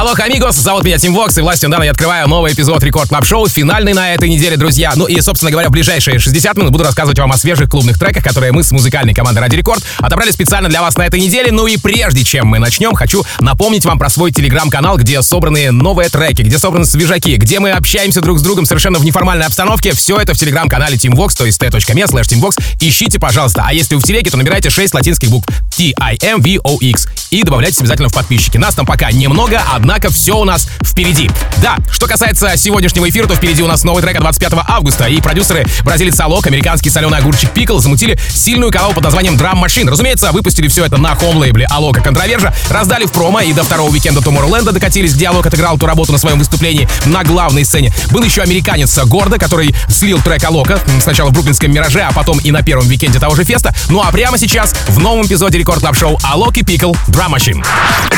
Алло, 0.00 0.14
амигос, 0.16 0.56
зовут 0.56 0.84
меня 0.84 0.96
Тим 0.96 1.12
Вокс, 1.12 1.36
и 1.36 1.42
властью 1.42 1.68
данной 1.68 1.84
я 1.84 1.90
открываю 1.90 2.26
новый 2.26 2.54
эпизод 2.54 2.82
Record 2.82 3.10
Club 3.10 3.26
Show, 3.26 3.46
финальный 3.48 3.92
на 3.92 4.14
этой 4.14 4.30
неделе, 4.30 4.56
друзья. 4.56 4.94
Ну 4.96 5.04
и, 5.04 5.20
собственно 5.20 5.50
говоря, 5.50 5.68
в 5.68 5.72
ближайшие 5.72 6.18
60 6.18 6.56
минут 6.56 6.72
буду 6.72 6.84
рассказывать 6.84 7.18
вам 7.18 7.32
о 7.32 7.36
свежих 7.36 7.68
клубных 7.68 7.98
треках, 7.98 8.24
которые 8.24 8.50
мы 8.50 8.64
с 8.64 8.72
музыкальной 8.72 9.12
командой 9.12 9.40
Радио 9.40 9.56
Рекорд 9.56 9.84
отобрали 9.98 10.30
специально 10.30 10.70
для 10.70 10.80
вас 10.80 10.96
на 10.96 11.02
этой 11.02 11.20
неделе. 11.20 11.52
Ну 11.52 11.66
и 11.66 11.76
прежде 11.76 12.24
чем 12.24 12.46
мы 12.46 12.58
начнем, 12.58 12.94
хочу 12.94 13.26
напомнить 13.40 13.84
вам 13.84 13.98
про 13.98 14.08
свой 14.08 14.32
телеграм-канал, 14.32 14.96
где 14.96 15.20
собраны 15.20 15.70
новые 15.70 16.08
треки, 16.08 16.40
где 16.40 16.58
собраны 16.58 16.86
свежаки, 16.86 17.36
где 17.36 17.60
мы 17.60 17.72
общаемся 17.72 18.22
друг 18.22 18.38
с 18.38 18.42
другом 18.42 18.64
совершенно 18.64 18.98
в 18.98 19.04
неформальной 19.04 19.44
обстановке. 19.44 19.92
Все 19.92 20.16
это 20.16 20.32
в 20.32 20.38
телеграм-канале 20.38 20.96
Tim 20.96 21.12
Vox, 21.12 21.36
то 21.36 21.44
есть 21.44 21.60
t.me 21.60 22.04
slash 22.06 22.22
timvox. 22.22 22.58
Ищите, 22.80 23.18
пожалуйста. 23.18 23.64
А 23.66 23.74
если 23.74 23.96
вы 23.96 24.00
в 24.00 24.04
телеге, 24.04 24.30
то 24.30 24.38
набирайте 24.38 24.70
6 24.70 24.94
латинских 24.94 25.28
букв 25.28 25.46
T-I-M-V-O-X 25.76 27.08
и 27.30 27.42
добавляйтесь 27.42 27.80
обязательно 27.80 28.08
в 28.08 28.14
подписчики. 28.14 28.56
Нас 28.56 28.74
там 28.74 28.86
пока 28.86 29.10
немного, 29.12 29.60
однако 29.90 30.08
все 30.10 30.38
у 30.38 30.44
нас 30.44 30.68
впереди. 30.84 31.28
Да, 31.56 31.76
что 31.90 32.06
касается 32.06 32.56
сегодняшнего 32.56 33.10
эфира, 33.10 33.26
то 33.26 33.34
впереди 33.34 33.60
у 33.60 33.66
нас 33.66 33.82
новый 33.82 34.04
трек 34.04 34.14
от 34.14 34.22
25 34.22 34.52
августа, 34.68 35.06
и 35.06 35.20
продюсеры 35.20 35.66
бразилец 35.82 36.20
Алок, 36.20 36.46
американский 36.46 36.90
соленый 36.90 37.18
огурчик 37.18 37.50
Пикл 37.50 37.76
замутили 37.78 38.16
сильную 38.32 38.70
коллабу 38.70 38.94
под 38.94 39.02
названием 39.02 39.34
Drum 39.34 39.60
Machine. 39.60 39.90
Разумеется, 39.90 40.30
выпустили 40.30 40.68
все 40.68 40.84
это 40.84 40.96
на 40.96 41.16
хоум-лейбле 41.16 41.66
Алока 41.68 42.00
Controversia, 42.02 42.54
раздали 42.68 43.06
в 43.06 43.10
промо 43.10 43.40
и 43.40 43.52
до 43.52 43.64
второго 43.64 43.90
уикенда 43.90 44.20
Tomorrowland 44.20 44.70
докатились, 44.70 45.12
где 45.12 45.26
Алок 45.26 45.46
отыграл 45.46 45.76
эту 45.76 45.86
работу 45.86 46.12
на 46.12 46.18
своем 46.18 46.38
выступлении 46.38 46.88
на 47.06 47.24
главной 47.24 47.64
сцене. 47.64 47.92
Был 48.12 48.22
еще 48.22 48.42
американец 48.42 48.96
Гордо, 49.06 49.38
который 49.38 49.74
слил 49.88 50.20
трек 50.22 50.44
Алока 50.44 50.78
сначала 51.02 51.30
в 51.30 51.32
бруклинском 51.32 51.72
Мираже, 51.72 52.02
а 52.02 52.12
потом 52.12 52.38
и 52.38 52.52
на 52.52 52.62
первом 52.62 52.86
уикенде 52.86 53.18
того 53.18 53.34
же 53.34 53.42
феста. 53.42 53.74
Ну 53.88 54.00
а 54.00 54.12
прямо 54.12 54.38
сейчас 54.38 54.72
в 54.86 55.00
новом 55.00 55.26
эпизоде 55.26 55.58
Record 55.58 55.80
Club 55.80 55.96
Show 55.96 56.16
Алок 56.22 56.56
и 56.58 56.62
Пикл 56.62 56.92
Drum 57.08 57.34
Machine. 57.34 57.66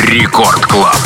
Рекорд 0.07 0.67
Клаб. 0.67 0.99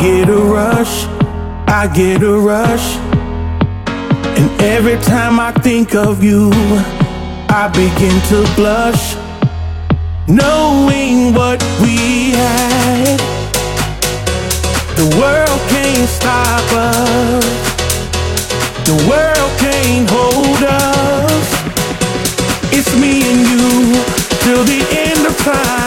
Get 0.00 0.30
a 0.30 0.36
rush, 0.36 1.04
I 1.68 1.90
get 1.94 2.22
a 2.22 2.38
rush. 2.38 2.96
And 4.38 4.48
every 4.62 4.96
time 5.02 5.38
I 5.38 5.52
think 5.52 5.94
of 5.94 6.24
you, 6.24 6.50
I 7.50 7.68
begin 7.68 8.16
to 8.32 8.40
blush. 8.56 9.14
Knowing 10.26 11.34
what 11.34 11.62
we 11.82 12.30
had, 12.30 13.18
the 14.96 15.06
world 15.20 15.60
can't 15.68 16.08
stop 16.08 16.66
us, 16.72 17.44
the 18.88 18.96
world 19.10 19.52
can't 19.58 20.08
hold 20.08 20.62
us. 20.64 21.46
It's 22.72 22.92
me 22.96 23.20
and 23.30 23.40
you 23.50 24.02
till 24.44 24.64
the 24.64 24.80
end 24.96 25.26
of 25.26 25.36
time. 25.44 25.79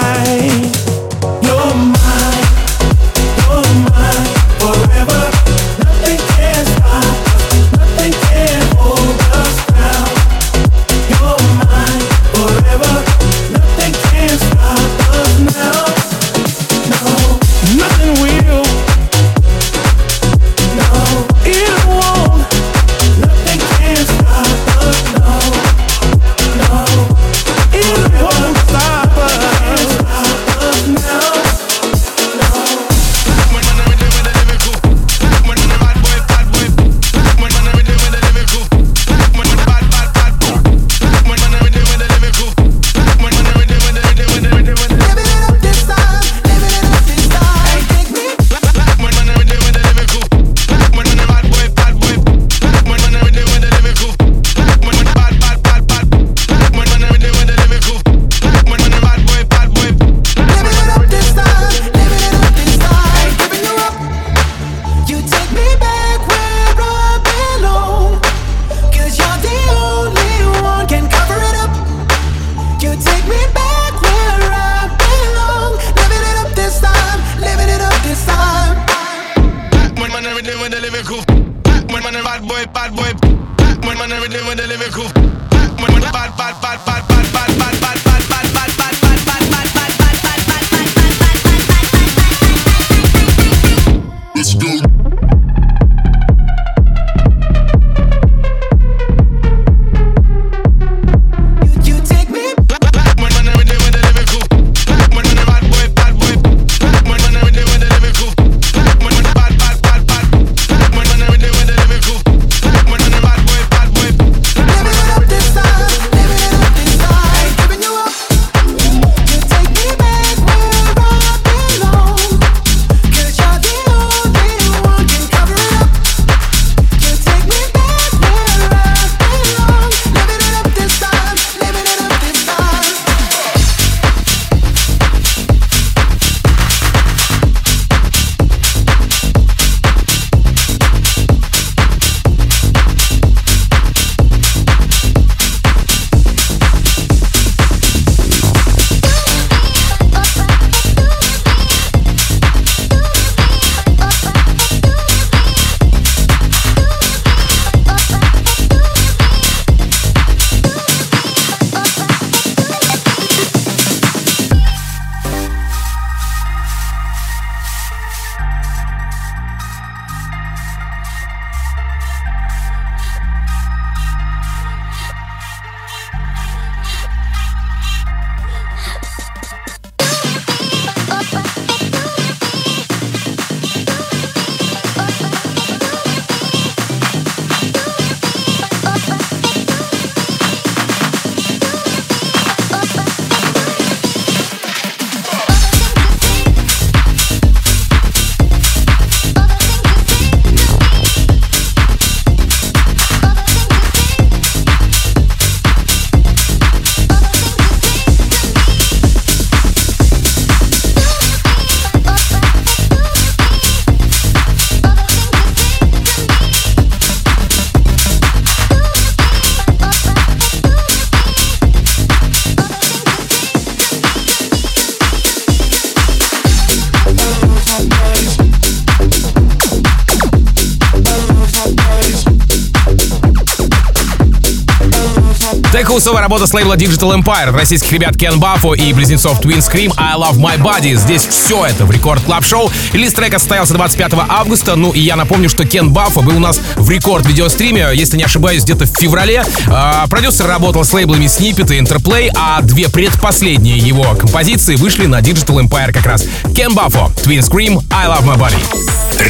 Вкусовая 235.94 236.24
работа 236.24 236.48
с 236.48 236.54
лейбла 236.56 236.74
Digital 236.74 237.16
Empire, 237.16 237.52
российских 237.52 237.92
ребят 237.92 238.18
Кен 238.18 238.40
Баффо 238.40 238.74
и 238.74 238.92
близнецов 238.94 239.40
Twin 239.42 239.60
Scream 239.60 239.94
I 239.96 240.16
Love 240.16 240.38
My 240.38 240.60
Body. 240.60 240.96
Здесь 240.96 241.24
все 241.24 241.68
это 241.68 241.86
в 241.86 241.92
Record 241.92 242.24
Club 242.24 242.44
Show. 242.44 242.72
Релиз 242.94 243.14
трека 243.14 243.38
состоялся 243.38 243.76
25 243.76 244.14
августа. 244.28 244.76
Ну 244.76 244.92
и 244.92 245.00
я 245.00 245.16
напомню, 245.16 245.50
что 245.50 245.66
Кен 245.66 245.92
Баффо 245.92 246.24
был 246.24 246.38
у 246.38 246.40
нас 246.40 246.60
в 246.78 246.90
рекорд 246.90 247.28
видеостриме, 247.28 247.90
если 247.94 248.18
не 248.18 248.24
ошибаюсь, 248.24 248.64
где-то 248.64 248.86
в 248.86 248.98
феврале. 248.98 249.46
А, 249.68 250.08
продюсер 250.08 250.48
работал 250.48 250.84
с 250.84 250.92
лейблами 250.94 251.26
Snippet 251.26 251.72
и 251.72 251.80
Interplay, 251.80 252.32
а 252.36 252.64
две 252.64 252.90
предпоследние 252.90 253.78
его 253.78 254.16
композиции 254.16 254.76
вышли 254.78 255.06
на 255.06 255.20
Digital 255.20 255.64
Empire 255.64 255.92
как 255.92 256.08
раз. 256.08 256.26
Кен 256.56 256.74
Баффо, 256.74 257.12
Twin 257.18 257.42
Scream 257.42 257.84
I 257.92 258.08
Love 258.08 258.26
My 258.26 258.40
Body. 258.40 258.58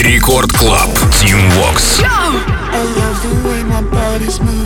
Record 0.01 0.53
Club, 0.53 0.87
Tim 1.11 1.41
Vox. 1.57 2.01
I 2.73 2.81
love 2.85 3.21
the 3.21 3.49
way 3.49 3.63
my 3.63 3.81
body's 3.91 4.39
moving 4.39 4.62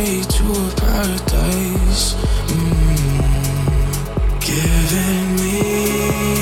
way 0.00 0.22
to 0.22 0.44
a 0.44 0.70
paradise. 0.76 2.14
Mm. 2.48 3.20
Giving 4.40 5.36
me. 5.36 6.39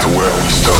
to 0.00 0.08
where 0.16 0.32
we 0.42 0.48
start. 0.48 0.79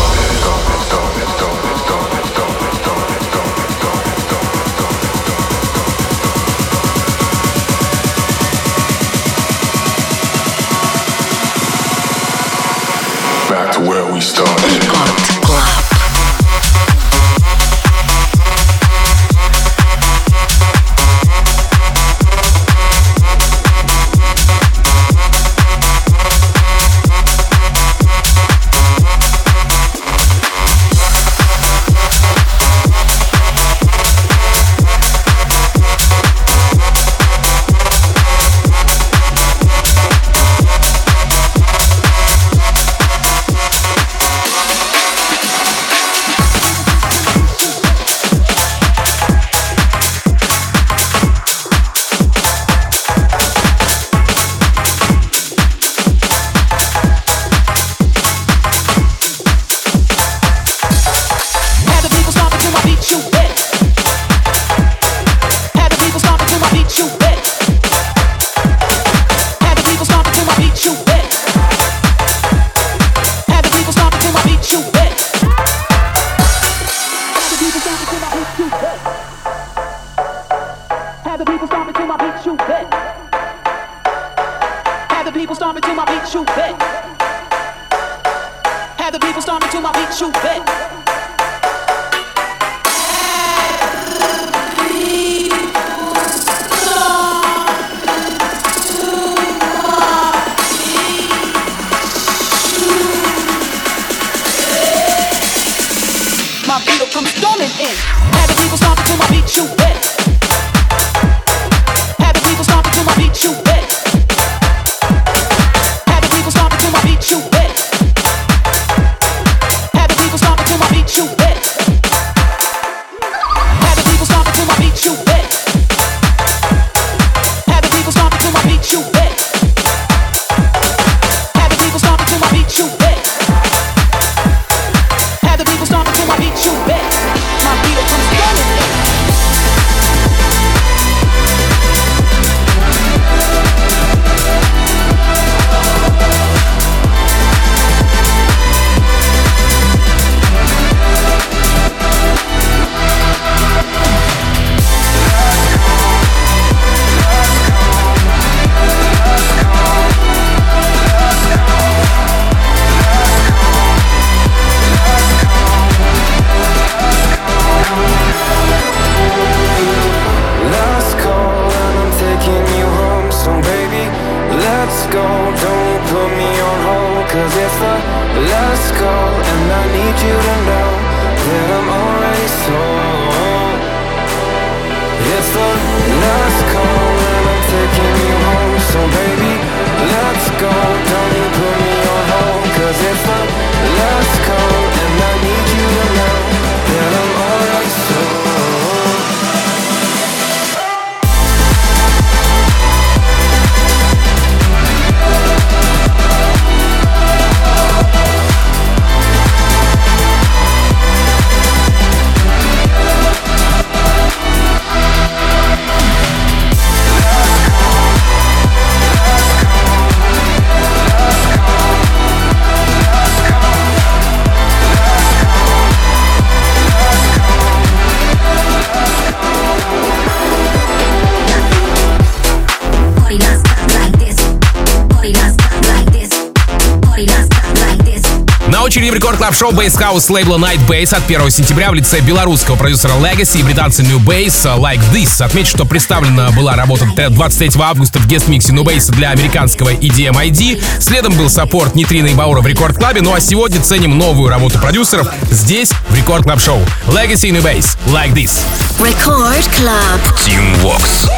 Очереди 238.90 239.10
в 239.10 239.14
Record 239.14 239.36
Club 239.36 239.54
Show 239.54 239.70
Bass 239.70 239.96
House 239.96 240.32
лейбла 240.32 240.56
Night 240.56 240.84
Bass 240.88 241.14
от 241.14 241.24
1 241.24 241.48
сентября 241.52 241.92
в 241.92 241.94
лице 241.94 242.18
белорусского 242.18 242.74
продюсера 242.74 243.12
Legacy 243.12 243.60
и 243.60 243.62
британца 243.62 244.02
New 244.02 244.18
Bass 244.18 244.64
Like 244.78 245.00
This. 245.12 245.40
Отмечу, 245.40 245.68
что 245.68 245.84
представлена 245.84 246.50
была 246.50 246.74
работа 246.74 247.06
23 247.06 247.70
августа 247.80 248.18
в 248.18 248.26
гест-миксе 248.26 248.72
New 248.72 248.82
Bass 248.82 249.12
для 249.12 249.30
американского 249.30 249.90
EDM 249.90 250.32
ID. 250.32 250.82
Следом 250.98 251.34
был 251.34 251.48
саппорт 251.48 251.94
Нитрина 251.94 252.26
и 252.26 252.34
Баура 252.34 252.62
в 252.62 252.66
Record 252.66 252.96
Club 252.96 253.14
е. 253.14 253.22
Ну 253.22 253.32
а 253.32 253.38
сегодня 253.38 253.80
ценим 253.80 254.18
новую 254.18 254.50
работу 254.50 254.80
продюсеров 254.80 255.28
здесь, 255.52 255.92
в 256.08 256.16
Record 256.16 256.42
Club 256.42 256.60
Show. 256.60 256.80
Legacy 257.06 257.50
и 257.50 257.52
New 257.52 257.62
Bass 257.62 257.96
Like 258.06 258.34
This. 258.34 258.58
Record 258.98 259.68
Club. 259.76 260.20
Tim 260.44 260.74
Vox. 260.82 261.28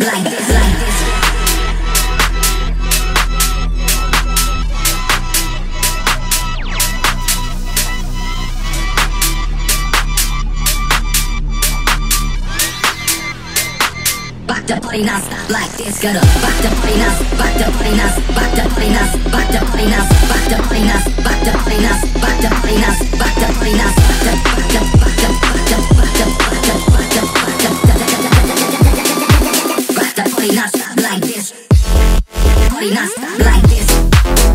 Like 0.00 0.24
this, 0.24 0.57
party 14.88 15.04
now, 15.04 15.20
like 15.50 15.70
this, 15.76 16.02
up. 16.02 16.14
Back 16.40 16.56
the 16.64 16.68
party 16.80 16.96
now, 16.96 17.12
back 17.36 17.52
the 17.60 17.64
party 17.76 17.92
now, 17.92 18.08
back 18.32 18.50
the 18.56 18.64
party 18.72 18.88
now, 18.88 19.04
back 19.28 19.48
the 19.52 19.60
party 19.68 19.84
now, 19.84 20.08
back 20.32 20.48
the 20.48 20.56
party 20.64 20.80
now, 20.80 20.96
back 21.20 21.44
the 21.44 21.52
party 21.52 21.76
now, 21.76 22.00
back 22.16 22.40
the 22.40 22.48
party 22.48 22.80
now, 22.80 22.96
back 23.20 23.34
the 23.36 23.46
party 23.52 23.72
now, 23.76 23.92
back 24.08 24.24
the 24.24 24.32
back 24.48 24.72
the 24.72 24.80
back 24.96 25.12
the 25.20 25.28
back 25.28 25.68
the 25.68 25.76
back 25.92 26.08
the 26.08 26.72
back 26.88 27.12
the 27.12 27.20
back 27.36 27.60
the 27.60 27.60
back 27.60 27.60
the 27.60 27.76
back 29.92 30.12
the 30.16 30.24
party 30.32 30.50
now, 30.56 30.72
like 31.04 31.20
this. 31.20 31.52
Party 32.72 32.88
now, 32.88 33.08
like 33.44 33.64
this. 33.68 33.88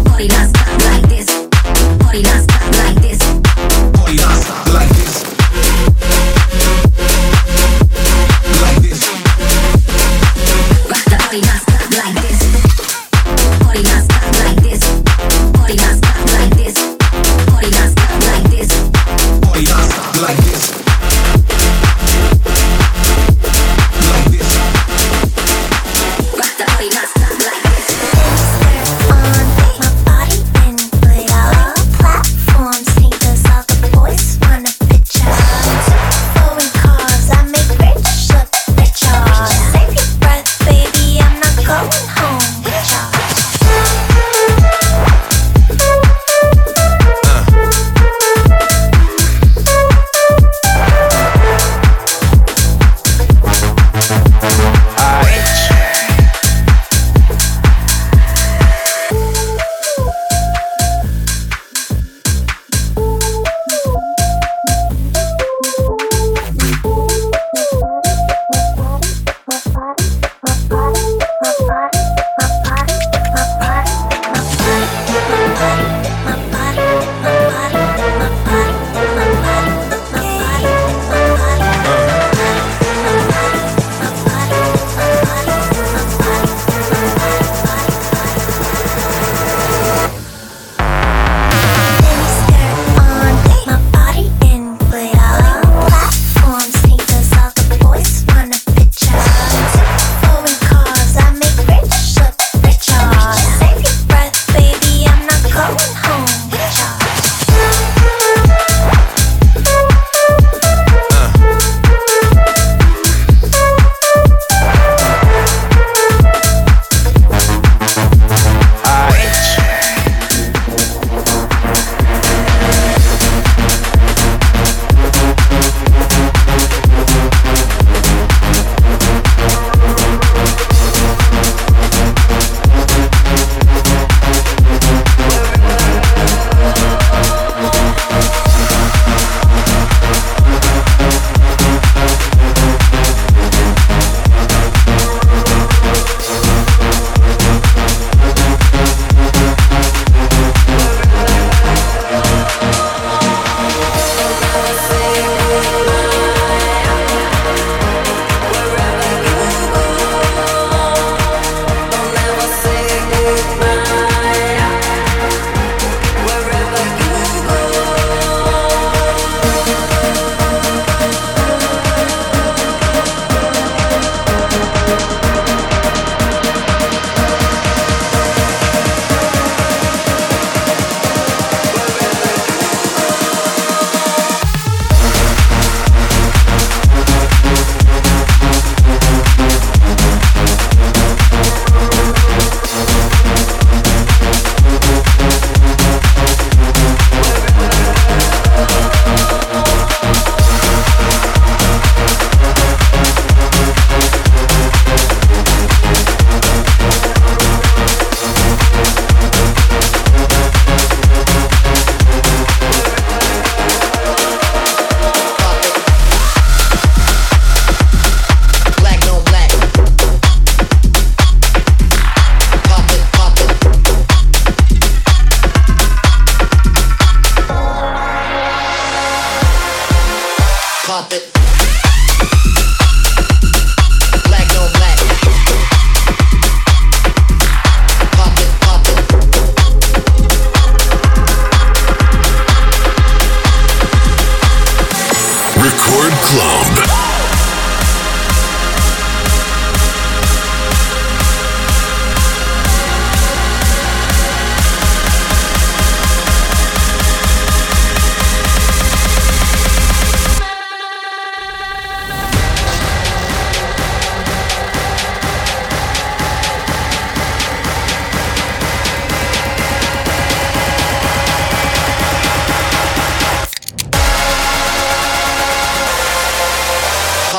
Party 0.09 0.27
now, 0.33 0.49
like 0.89 1.05
this. 1.09 1.29
Party 2.01 2.21
now, 2.23 2.52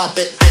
stop 0.05 0.19
it. 0.19 0.44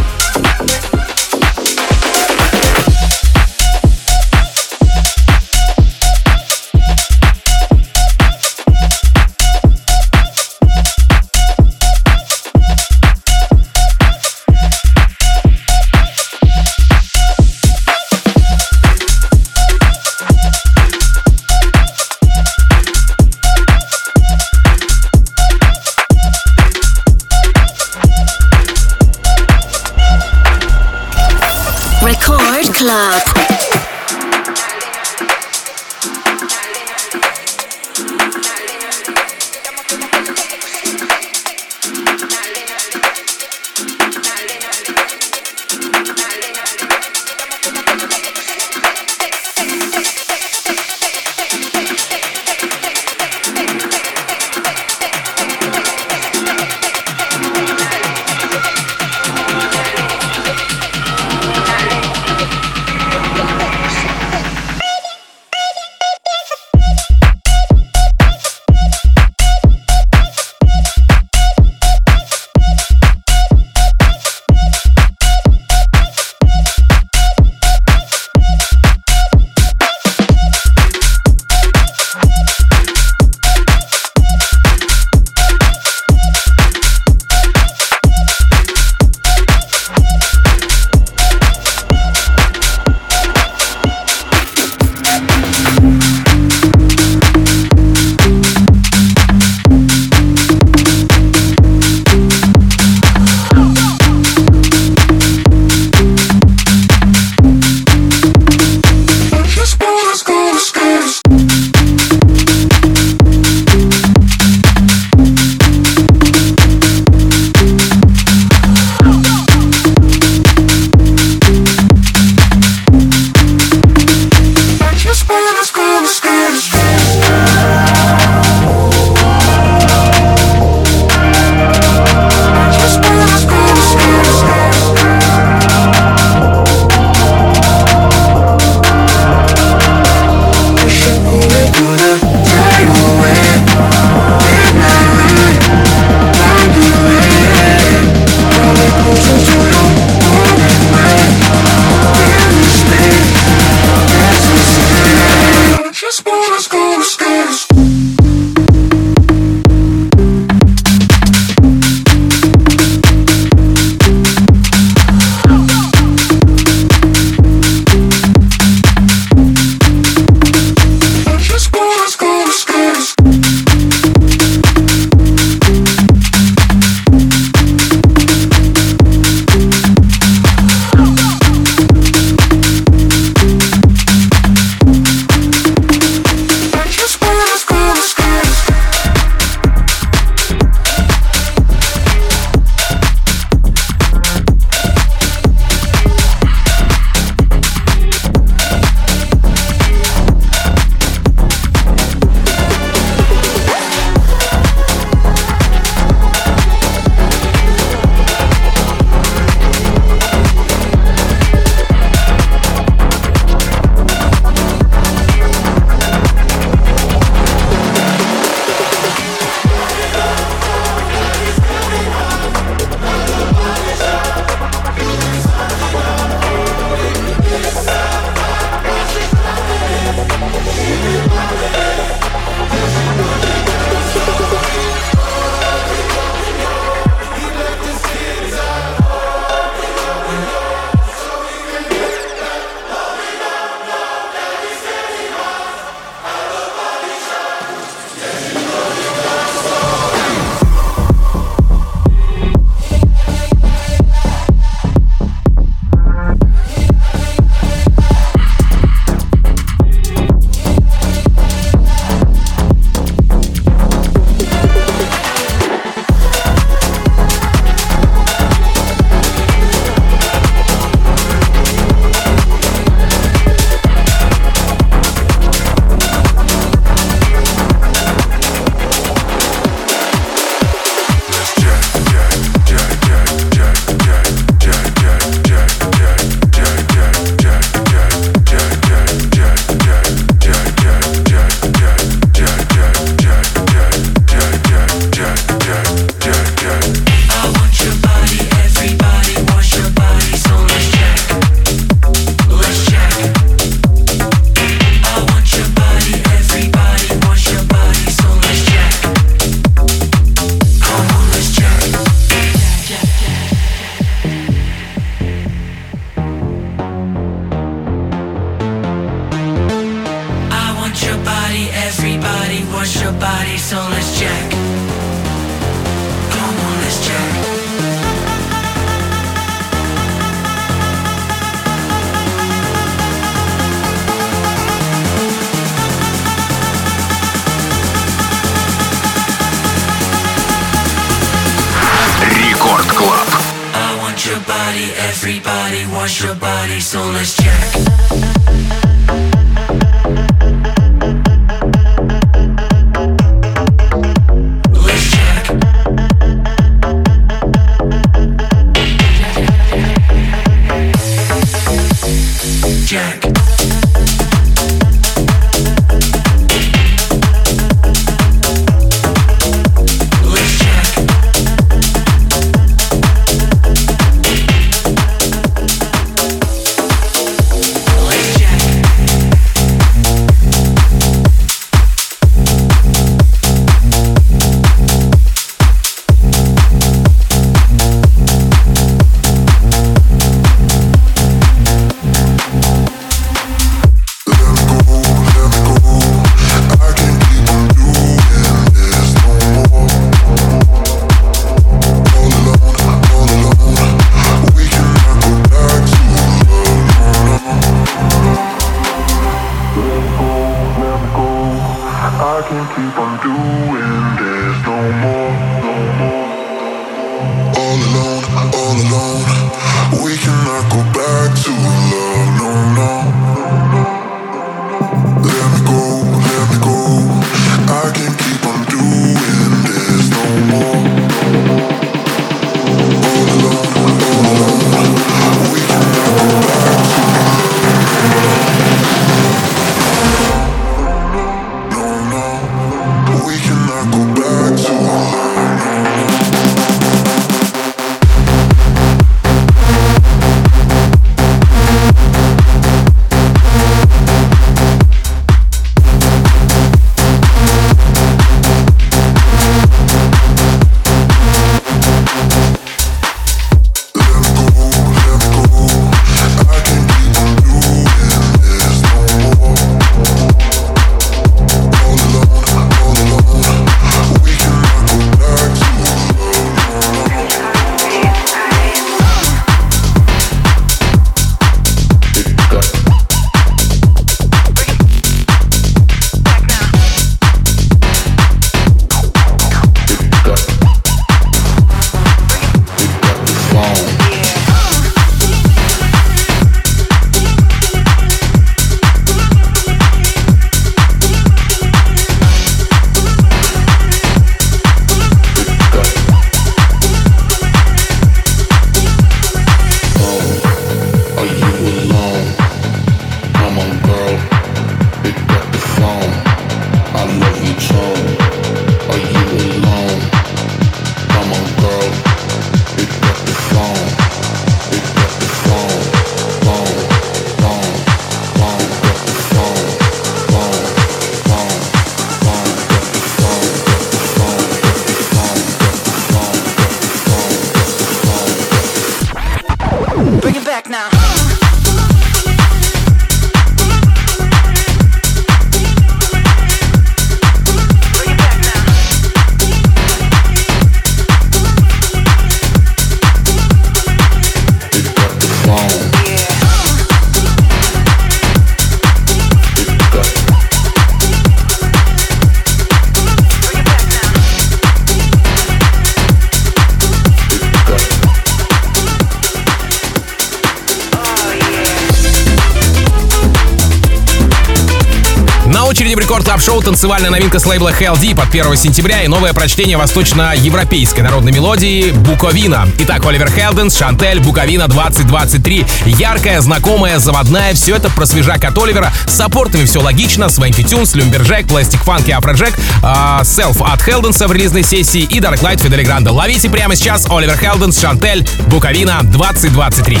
танцевальная 576.82 577.10
новинка 577.10 577.38
с 577.38 577.46
лейбла 577.46 577.70
HLD 577.70 578.16
под 578.16 578.30
1 578.30 578.56
сентября 578.56 579.04
и 579.04 579.06
новое 579.06 579.32
прочтение 579.32 579.76
восточноевропейской 579.76 581.04
народной 581.04 581.30
мелодии 581.30 581.92
«Буковина». 581.92 582.66
Итак, 582.80 583.06
Оливер 583.06 583.30
Хелденс, 583.30 583.78
Шантель, 583.78 584.18
«Буковина 584.18 584.64
2023». 584.64 585.64
Яркая, 585.86 586.40
знакомая, 586.40 586.98
заводная, 586.98 587.54
все 587.54 587.76
это 587.76 587.88
про 587.88 588.04
свежак 588.04 588.42
от 588.44 588.58
Оливера. 588.58 588.92
С 589.06 589.14
саппортами 589.14 589.64
все 589.64 589.80
логично, 589.80 590.28
Swanky 590.28 590.64
Tunes, 590.64 590.96
Lumberjack, 590.96 591.46
Plastik 591.46 591.84
Funk 591.84 592.08
и 592.08 592.10
Афроджек, 592.10 592.52
а, 592.82 593.22
Селф 593.22 593.62
от 593.62 593.80
Хелденса 593.80 594.26
в 594.26 594.32
релизной 594.32 594.64
сессии 594.64 595.02
и 595.02 595.20
Darklight 595.20 595.40
Федде 595.40 595.62
Ле 595.62 595.84
Гранда. 595.84 596.10
Ловите 596.10 596.50
прямо 596.50 596.74
сейчас 596.74 597.06
Оливер 597.08 597.38
Хелденс, 597.38 597.80
Шантель, 597.80 598.26
«Буковина 598.48 599.02
2023». 599.04 600.00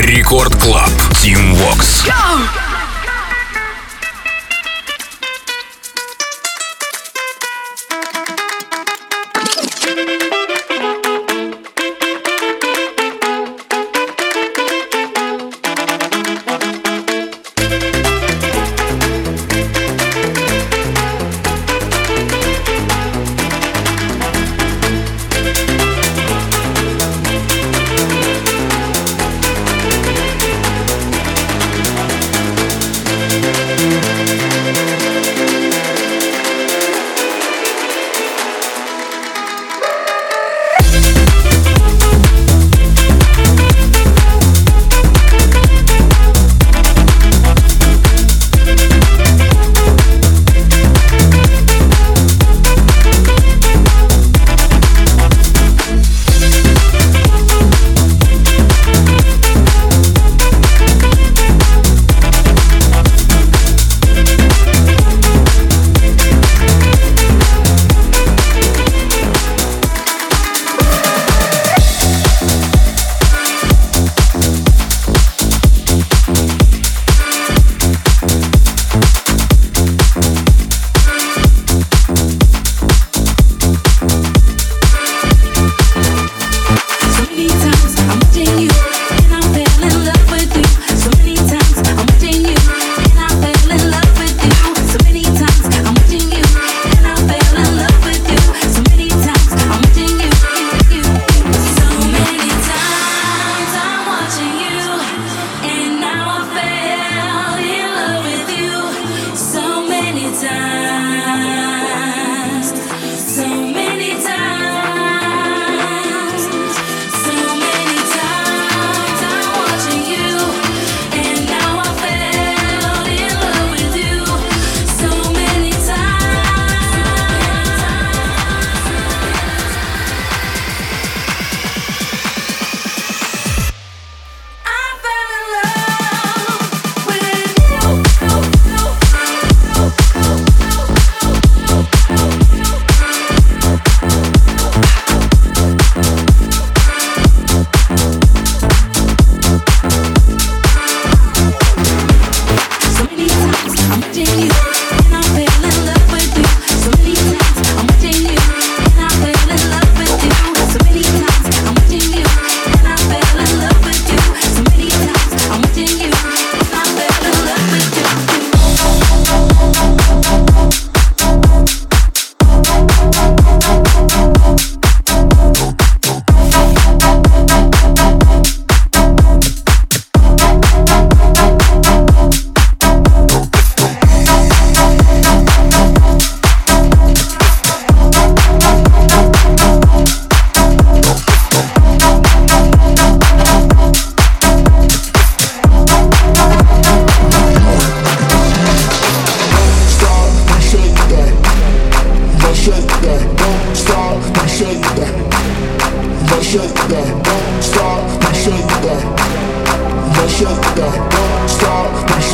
Record 0.00 0.54
Club. 0.56 0.90
Тим 1.22 1.54
Вокс. 1.54 2.04
Go! 2.04 2.63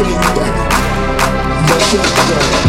Shake 0.05 0.35
that. 0.35 1.69
Let's 1.69 1.91
shake 1.91 2.60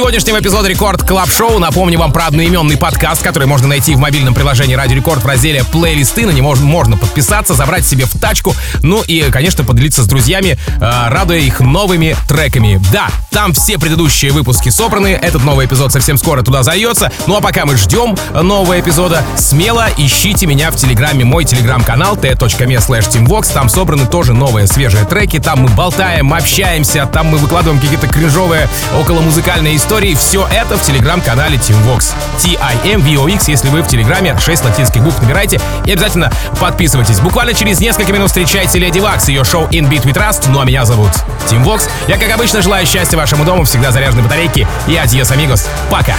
сегодняшнего 0.00 0.38
эпизода 0.38 0.66
Record 0.66 1.02
Club 1.06 1.28
Show 1.30 1.58
напомню 1.58 1.98
вам 1.98 2.10
про 2.10 2.28
одноименный 2.28 2.78
подкаст, 2.78 3.22
который 3.22 3.46
можно 3.46 3.68
найти 3.68 3.94
в 3.94 3.98
мобильном 3.98 4.32
приложении 4.32 4.74
Радио 4.74 4.96
Рекорд 4.96 5.22
в 5.22 5.26
разделе 5.26 5.62
плейлисты. 5.62 6.24
На 6.24 6.30
него 6.30 6.54
можно, 6.54 6.96
подписаться, 6.96 7.52
забрать 7.52 7.84
себе 7.84 8.06
в 8.06 8.18
тачку, 8.18 8.56
ну 8.82 9.02
и, 9.02 9.30
конечно, 9.30 9.62
поделиться 9.62 10.02
с 10.02 10.06
друзьями, 10.06 10.56
э, 10.66 10.80
радуя 10.80 11.36
их 11.38 11.60
новыми 11.60 12.16
треками. 12.30 12.80
Да, 12.90 13.08
там 13.30 13.52
все 13.52 13.78
предыдущие 13.78 14.32
выпуски 14.32 14.70
собраны, 14.70 15.08
этот 15.08 15.44
новый 15.44 15.66
эпизод 15.66 15.92
совсем 15.92 16.16
скоро 16.16 16.40
туда 16.40 16.62
зальется. 16.62 17.12
Ну 17.26 17.36
а 17.36 17.42
пока 17.42 17.66
мы 17.66 17.76
ждем 17.76 18.16
нового 18.32 18.80
эпизода, 18.80 19.22
смело 19.36 19.86
ищите 19.98 20.46
меня 20.46 20.70
в 20.70 20.76
Телеграме, 20.76 21.26
мой 21.26 21.44
Телеграм-канал 21.44 22.16
t.me 22.16 22.78
slash. 22.78 23.52
Там 23.52 23.68
собраны 23.68 24.06
тоже 24.06 24.32
новые 24.32 24.66
свежие 24.66 25.04
треки, 25.04 25.38
там 25.38 25.60
мы 25.60 25.68
болтаем, 25.68 26.32
общаемся, 26.32 27.06
там 27.12 27.26
мы 27.26 27.36
выкладываем 27.36 27.78
какие-то 27.78 28.08
кринжовые 28.08 28.66
около 28.98 29.20
музыкальные 29.20 29.76
истории. 29.76 29.89
Все 29.90 30.46
это 30.46 30.76
в 30.76 30.82
телеграм-канале 30.82 31.56
Timvox. 31.56 32.12
T-I-M-V-O-X, 32.40 33.48
если 33.48 33.68
вы 33.70 33.82
в 33.82 33.88
телеграме 33.88 34.38
6 34.38 34.64
латинских 34.64 35.02
букв 35.02 35.20
набирайте 35.20 35.60
и 35.84 35.90
обязательно 35.90 36.32
подписывайтесь. 36.60 37.18
Буквально 37.18 37.54
через 37.54 37.80
несколько 37.80 38.12
минут 38.12 38.28
встречайте 38.28 38.78
Леди 38.78 39.00
Вакс 39.00 39.26
ее 39.26 39.42
шоу 39.42 39.66
In 39.66 39.90
Beat 39.90 40.04
We 40.04 40.14
Trust. 40.14 40.44
Ну 40.46 40.60
а 40.60 40.64
меня 40.64 40.84
зовут 40.84 41.10
Тим 41.48 41.64
Вокс. 41.64 41.88
Я, 42.06 42.18
как 42.18 42.30
обычно, 42.30 42.62
желаю 42.62 42.86
счастья 42.86 43.16
вашему 43.16 43.44
дому, 43.44 43.64
всегда 43.64 43.90
заряженной 43.90 44.22
батарейки. 44.22 44.64
И 44.86 44.94
адьос, 44.94 45.32
амигос. 45.32 45.66
Пока. 45.90 46.14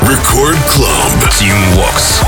Record 0.00 0.58
Club. 0.66 1.30
Tim 1.30 1.54
Vox. 1.76 2.24